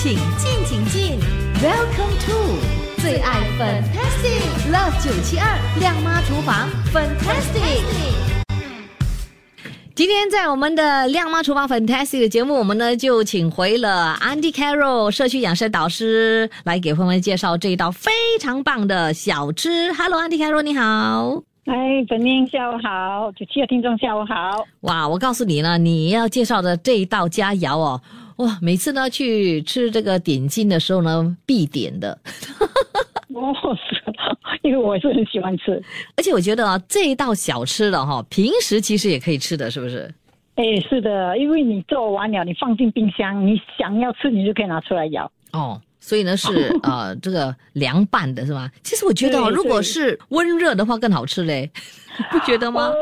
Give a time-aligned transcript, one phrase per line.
[0.00, 1.18] 请进，请进。
[1.60, 7.82] Welcome to 最爱 Fantastic Love 九七二亮妈厨房 Fantastic。
[9.96, 19.92] 今天在我们的亮妈厨房 Fantastic 的节目，我们呢就请回了 Andy Carroll 社区养生导师来给朋友们介绍这一道非常棒的小吃。
[19.94, 21.42] Hello，Andy Carroll，你好。
[21.64, 21.74] 哎，
[22.08, 24.64] 本宁下午好，九七的听众下午好。
[24.82, 28.00] 哇，我告诉你呢，你要介绍的这一道佳肴哦，
[28.38, 32.18] 哇，每次呢去吃这个点心的时候呢，必点的。
[33.34, 33.52] 哦，
[33.88, 34.02] 是，
[34.62, 35.80] 因为我是很喜欢吃。
[36.16, 40.12] 而且我觉得啊，这一道小吃的哈，平时其实也可以吃的，是不是？
[40.56, 45.30] 哎，是的，因为你做完了，你放进冰箱，你想要吃，你就可以拿出来咬。
[45.52, 45.80] 哦。
[46.00, 48.70] 所以呢是 呃这个凉拌的是吧？
[48.82, 51.70] 其实我觉得哦，如果是温热的话更好吃嘞，
[52.30, 52.86] 不觉得吗？
[52.86, 52.94] 哦，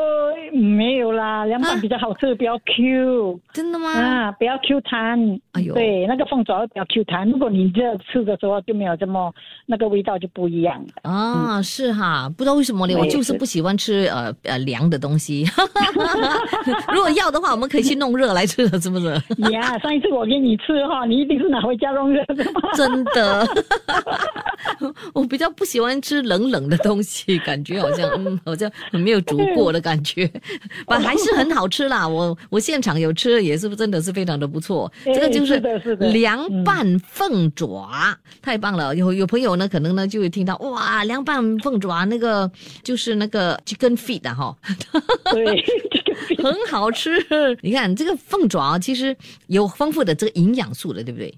[0.51, 3.89] 没有啦，凉拌比较好吃，比较 Q 真的吗？
[3.91, 5.19] 啊，比较 Q 弹。
[5.53, 7.29] 哎呦对，那个凤爪会比较 Q 弹。
[7.29, 9.33] 如果你热吃的时候就没有这么
[9.65, 11.09] 那个味道就不一样了。
[11.09, 15.45] 啊，是哈，不知道为什么呢，我就是是不喜欢吃呃呃凉的东西。
[16.93, 19.09] 如果要的话，我们可以去弄热来吃的，是不是？
[19.51, 22.69] 呀，上一次我给你吃哈，你一定是拿回家弄热的吧？
[22.73, 23.45] 真的，
[25.13, 30.29] 我比较不喜欢吃冷冷的东西，感觉好像 嗯，好像很没有煮过的感觉，
[30.85, 32.07] 不还是很好吃啦。
[32.07, 34.91] 我我现场有吃，也是真的是非常的不错。
[35.05, 35.59] 哎这个就是
[36.11, 37.89] 凉拌凤爪，
[38.41, 38.95] 太棒了。
[38.95, 42.49] 有有朋友呢，可能呢就会听到哇，凉拌凤爪那个
[42.83, 44.55] 就是那个 chicken feet 啊哈。
[45.31, 45.63] 对，
[46.43, 47.11] 很好吃，
[47.61, 49.15] 你看这个凤爪其实
[49.47, 51.33] 有丰富的这个营养素的，对不对？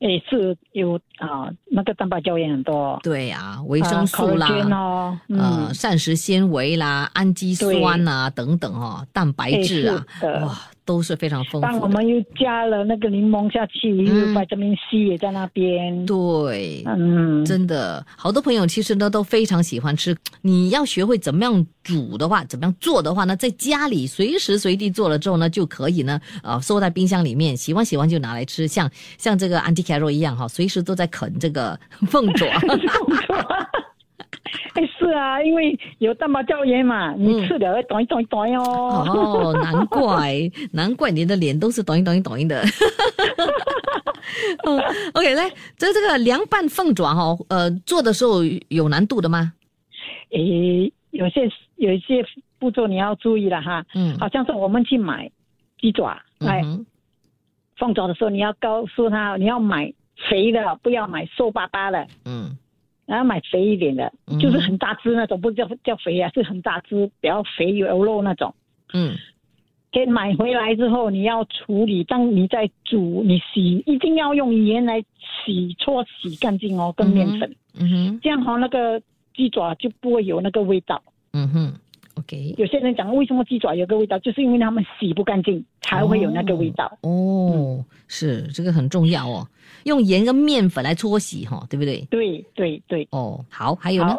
[0.00, 3.00] 哎是有啊，那个蛋白胶也很多。
[3.02, 10.06] 对啊，维生素啦，嗯，膳食纤维啦、氨基酸啊等等哦，蛋白质啊，
[10.42, 11.94] 哇，都是非常丰当我富的。
[11.94, 16.06] 们又加了那个柠檬下去，嗯又维他命 C 也在那边。
[16.06, 20.16] 对，嗯，真的，好多朋友其实呢都非常喜欢吃。
[20.40, 28.68] 你要学会怎么样煮的话，怎么样做的话呢，在家里随时随地做了之后呢，就可以呢，呃，收在冰箱里面，喜欢喜欢就拿来吃。
[28.68, 28.88] 像
[29.18, 32.46] 像这个 Anti Carol 一样哈，随时都在啃这个 凤爪。
[34.74, 39.04] 哎，是啊，因为有蛋白胶原嘛，嗯你吃了会短一短一短哦。
[39.06, 40.34] 哦，难怪，
[40.72, 42.62] 难怪你的脸都是抖音抖音抖音的。
[44.64, 44.78] 嗯
[45.14, 49.52] OK，来，这这个凉拌凤爪哈、哦，呃，做的时候有难度的吗？
[50.30, 52.24] 诶，有些有一些
[52.58, 55.30] 步骤你要注意了哈，嗯，好像是我们去买
[55.80, 56.84] 鸡爪，哎，嗯，
[57.76, 59.92] 凤爪的时候你要告诉他你要买
[60.28, 62.06] 肥的，不要买瘦巴巴的。
[62.24, 62.56] 嗯
[63.06, 68.54] 然后买肥一点的，嗯就是很大只那种，不叫叫肥啊，是很大只，比较肥有肉那种。
[68.92, 69.14] 嗯
[69.92, 72.04] 给买回来之后，你要处理。
[72.04, 75.02] 当你在煮，你洗一定要用盐来
[75.44, 79.00] 洗搓洗干净哦，跟面粉，嗯哼，这样哦那个
[79.34, 81.02] 鸡爪就不会有那个味道。
[81.32, 81.72] 嗯哼
[82.26, 86.98] ，OK，有些人讲为什么鸡爪有个味道，就是因为他们洗不干净才会有那个味道。
[87.02, 89.46] 哦，是这个很重要哦，
[89.84, 92.06] 用盐跟面粉来搓洗哈、对不对？
[92.10, 93.08] 对对对。
[93.12, 94.18] 哦，好，还有呢，，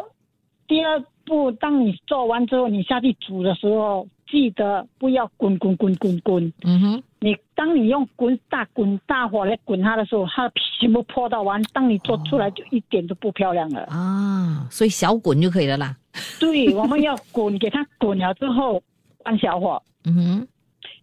[0.66, 6.52] 第二步，当你做完之后，你下去煮的时候，记得不要滚滚滚滚滚。
[6.64, 11.62] 嗯哼，你当你用滚大滚大火来滚它的时候，它的皮全部破到完。
[11.72, 13.82] 当你做出来就一点都不漂亮了。
[13.84, 15.96] 啊，所以小滚就可以了啦。
[16.40, 18.82] 对，我们要滚，给它滚了之后
[19.18, 20.48] 关小火，嗯哼，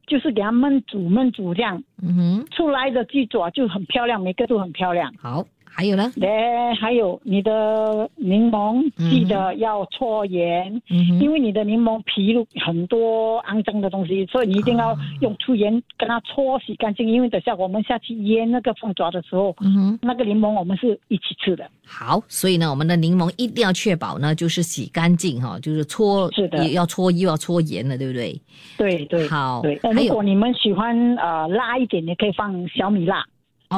[0.07, 1.81] 就是给它焖煮焖煮这样。
[2.01, 5.13] 嗯哼，出来的鸡爪就很漂亮，每个都很漂亮。
[5.17, 6.09] 好，还有呢？
[6.21, 17.09] 哎，还有你的柠檬，嗯记得要搓盐，嗯，因为你的柠檬皮有很多肮脏的东西，所以你一定要用粗盐跟它搓洗干净。
[17.09, 19.99] 因为等下我们下去腌那个凤爪的时候，嗯。
[20.01, 21.69] 那个柠檬我们是一起吃的。
[21.85, 28.41] 好，所以呢，我们的柠檬一定要确保呢，就是洗干净哈，就是搓，是的也要搓又要搓盐的，对不对？
[28.77, 29.77] 对对好，对。
[29.91, 33.25] 如果你们喜欢呃辣一点，你可以放小米辣。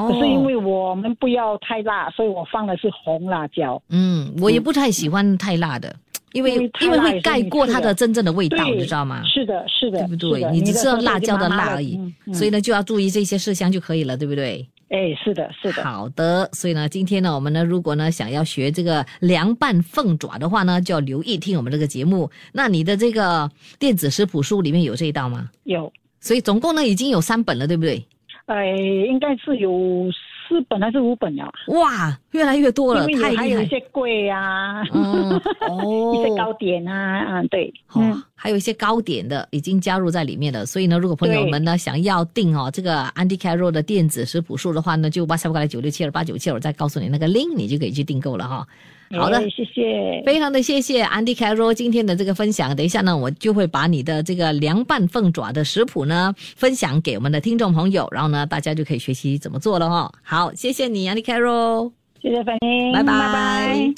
[0.04, 3.82] 哦可是因为我们不要太辣，所以我放的是红辣椒。
[3.90, 5.96] 嗯，我也不太喜欢太辣的，
[6.34, 9.24] 因为因为会盖过它的真正的味道，你知道吗？
[9.26, 10.50] 是的，是的，对不对？
[10.52, 12.00] 你只知道辣椒的辣而已，
[12.34, 14.68] 所以呢就要注意这些事项就可以了，对不对？
[14.90, 15.84] 哎，是的，是的。
[15.84, 22.30] 好的，所以呢，今天呢，我们呢，如果呢想要学这个凉拌凤爪的话呢，就要留意听我们这个节目。
[22.54, 25.50] 那你的这个电子食谱书里面有这一道吗？
[25.66, 25.92] 有，
[26.22, 28.02] 所以总共呢已经有三本了，对不对？
[28.48, 30.10] 呃，应该是有
[30.48, 35.36] 四本还是五本了，哇，越来越多了，因为还有一些贵啊，嗯，
[36.16, 48.66] 一些哦，糕点啊，嗯，对，哦嗯，，还有一些糕点的已经加入在里面了，所以呢，如果朋友们呢想要订哦这个 Andy Carroll 的电子食谱书的话呢，就 WhatsApp 过来九六七二八九七，我再告诉你那个 link，你就可以去订购了哈。
[49.12, 52.76] 好的哎谢谢，非常的谢谢 Andy Carroll 今天的这个分享。
[52.76, 60.12] 等一下呢，我就会把你的这个凉拌凤爪的食谱呢分享给我们的听众朋友，然后呢，大家就可以学习怎么做了哈。
[60.24, 63.94] 好，谢谢你 Andy Carroll，谢谢反应，拜拜拜拜。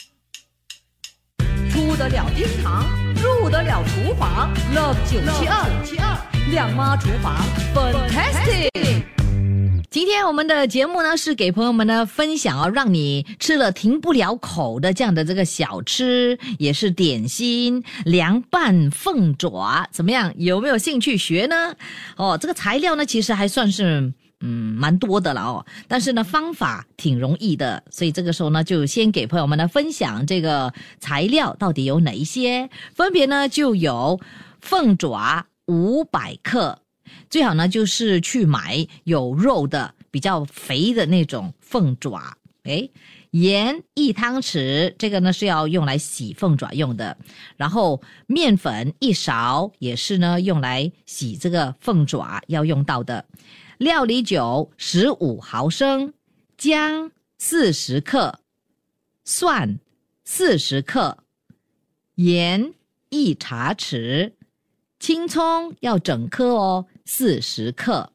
[1.70, 2.86] 出得了厅堂，
[3.16, 6.18] 入得了厨房，Love 九七二七二
[6.52, 7.36] 亮妈厨房
[7.74, 9.19] ，Fantastic。
[9.90, 20.32] 今天我们的节目呢是给朋友们呢分享哦，让你吃了停不了口的这样的这个小吃，也是点心凉拌凤爪，怎么样？
[20.38, 21.74] 有没有兴趣学呢？
[22.18, 24.14] 哦，这个材料呢其实还算是。
[24.42, 34.18] 嗯，蛮多的了哦，但是呢，方法挺容易的，所以这个时候呢，就先给朋友们呢分享这个材料到底有哪一些，分别呢就有
[34.62, 36.80] 凤爪五百克，
[37.30, 42.34] 最好呢就是去买有肉的、比较肥的那种凤爪，
[42.64, 42.92] 诶。
[43.32, 47.16] 盐一汤匙，这个呢是要用来洗凤爪用的。
[47.58, 53.24] 然后面粉一勺，也是呢用来洗这个凤爪要用到的。
[53.78, 56.12] 料理酒十五毫升，
[56.58, 58.40] 姜四十克，
[59.24, 59.80] 蒜
[60.26, 61.20] 四十克，
[62.16, 62.74] 盐
[63.10, 64.34] 一茶匙，
[65.00, 68.14] 青葱要整颗哦，四十克，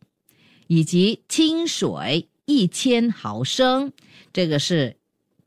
[0.69, 3.93] 以及清水一千毫升。
[4.33, 4.97] 这个是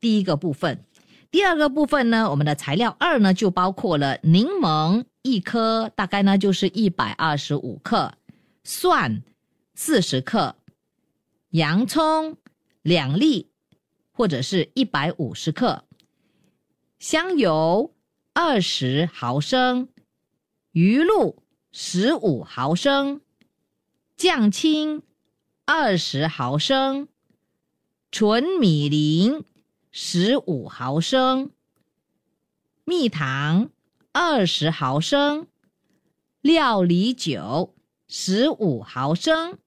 [0.02, 0.84] 第一个部分。
[1.32, 8.16] 第二个部分呢，我们的材料二呢就包括了柠檬一颗，大概呢就是一百二十五克，
[8.66, 9.24] 蒜
[9.76, 10.58] 四十克，
[11.52, 12.36] 洋葱
[12.82, 13.50] 两粒
[14.12, 15.86] 或者是一百五十克，
[17.00, 17.96] 香油
[18.34, 19.88] 二十毫升，
[20.74, 21.42] 鱼露
[21.72, 23.22] 十五毫升，
[24.18, 25.04] 酱青
[25.64, 27.08] 二十毫升，
[28.10, 29.44] 纯米淋
[29.92, 31.52] 十五毫升，
[32.84, 33.70] 蜜糖
[34.14, 35.46] 二十毫升，
[36.42, 37.76] 料理酒
[38.08, 39.60] 十五毫升，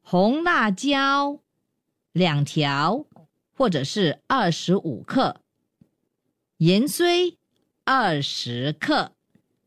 [0.00, 1.40] 红辣椒
[2.12, 3.04] 两条
[3.54, 5.42] 或者是二十五克，
[6.56, 7.36] 盐碎
[7.84, 9.12] 二十克，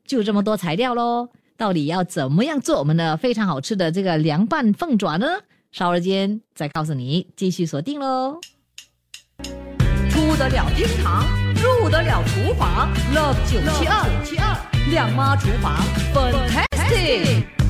[0.03, 1.29] 就这么多材料喽。
[1.57, 5.27] 到底要怎么样做我们的非常好吃的这个凉拌凤爪呢？
[5.71, 8.39] 稍后间再告诉你，继续锁定喽。
[10.09, 14.55] 出得了厅堂，入得了厨房，Love 九七二七二
[14.91, 15.75] 亮妈厨房
[16.13, 17.62] ，Fantastic。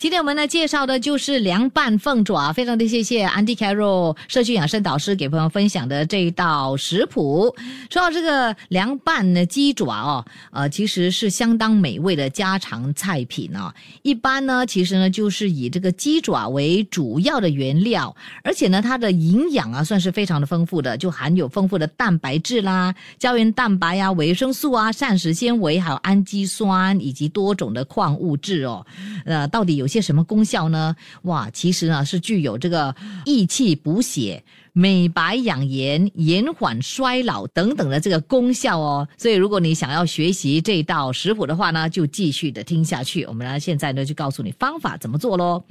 [0.00, 7.54] 今天我们呢介绍的就是凉拌凤爪，非常的谢谢 Andy Carol 社区养生导师给朋友分享的这一道食谱。
[7.90, 13.70] 说到这个凉拌的鸡爪哦，呃，其实是相当美味的家常菜品哦。
[14.00, 28.86] 一般呢，其实呢就是以这个鸡爪为主要的原料，而且呢它的营养啊算是非常的丰富的，就含有丰富的蛋白质啦、胶原蛋白啊、维生素啊、膳食纤维，还有氨基酸以及多种的矿物质哦。
[29.26, 30.96] 呃，到底有些什么功效呢？
[31.24, 32.94] 哇，其实呢是具有这个
[33.26, 34.42] 益气补血、
[34.72, 39.06] 美白养颜、延缓衰老等等的这个功效哦。
[39.18, 43.24] 所以，如果你想要学习这道食谱的话呢，就继续的听下去。
[43.24, 45.62] 我们呢现在呢就告诉你方法怎么做喽。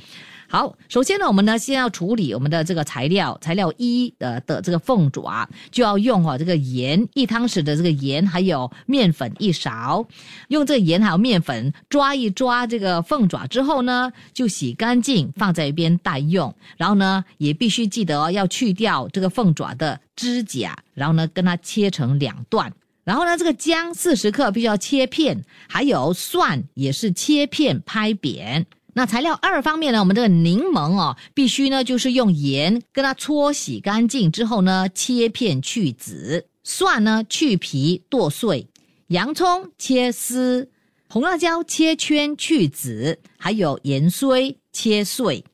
[0.51, 10.03] 好，首先呢，我们呢先要处理我们的这个材料，材料一的的这个凤爪就要用哦这个盐一汤匙的这个盐，还有面粉一勺，
[10.47, 16.51] 用这个盐还有面粉抓一抓这个凤爪之后呢，就洗干净放在一边待用。
[16.77, 22.73] 然后呢，也必须记得要去掉这个凤爪的指甲，然后呢跟它切成两段。
[23.03, 28.65] 然后呢，这个姜四十克必须要切片，还有蒜也是切片拍扁。
[28.99, 38.67] 那材料二方面呢，我们这个柠檬哦，必须呢就是用盐跟它搓洗干净之后呢，切片去籽；蒜呢去皮剁碎，
[39.07, 40.69] 洋葱切丝，
[41.07, 45.45] 红辣椒切圈去籽，还有盐碎切碎。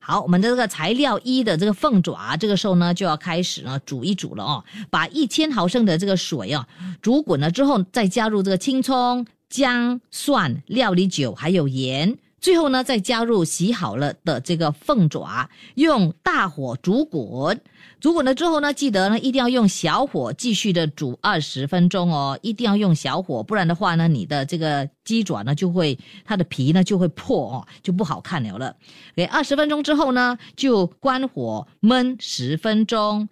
[0.00, 6.66] 好，我们的这个材料一的这个凤爪，这个时候呢就要开始呢煮一煮了哦，把一千毫升的这个水啊
[7.00, 12.18] 煮滚了之后，再加入这个青葱、姜、蒜、料理酒还有盐。
[12.40, 17.60] 最后呢，再加入洗好了的这个凤爪，用大火煮滚。
[18.00, 28.74] 煮滚了之后呢，记得呢一定要用小火继续的煮二十分钟哦，一定要用小火，不然的话呢，你的这个鸡爪呢就会它的皮呢就会破哦，就不好看了了。
[29.14, 33.28] 给二十分钟之后呢，就关火焖十分钟，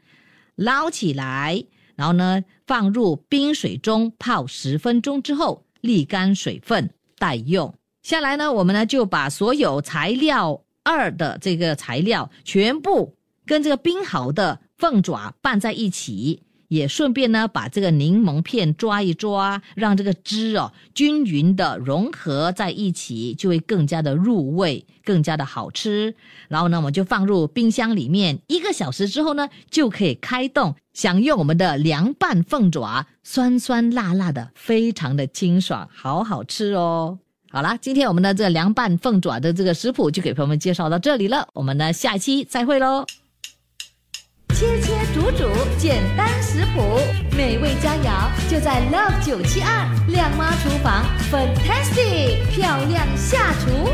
[0.54, 1.64] 捞起来，
[1.96, 7.74] 然后呢放入冰水中泡十分钟之后沥干水分待用。
[8.08, 13.14] 下来呢，我们呢就把所有材料二的这个材料全部。
[13.44, 26.14] 跟这个冰好的凤爪拌在一起，也顺便呢把这个柠檬片抓一抓，让这个汁哦均匀的融合在一起，就会更加的入味，更加的好吃。
[26.48, 37.18] 然后呢，我们就放入冰箱里面，一个小时之后呢，就可以开动享用我们的凉拌凤爪，酸酸辣辣的，非常的清爽，好好吃哦。
[37.50, 43.06] 好啦，今天我们的这凉拌凤爪的这个食谱就给朋友们介绍到这里了，我们呢下期再会喽。
[44.54, 46.98] 切切煮煮，简单食谱，
[47.34, 53.88] 美味佳肴就在 Love 九七二靓妈厨房，Fantastic 漂亮下厨。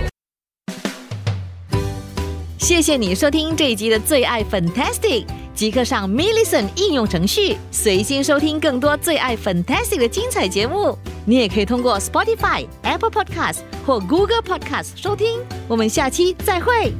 [2.58, 10.96] 谢谢你收听这一集的最爱 Fantastic，即刻上 m i l l i c e n t 应用程序，随心收听更多最爱 Fantastic 的精彩节目。
[11.24, 15.40] 你也可以通过 Spotify、Apple Podcast 或 Google Podcast 收听。
[15.68, 16.92] 我们下期再会。